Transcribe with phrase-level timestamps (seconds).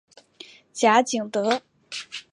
[0.73, 1.61] 贾景德。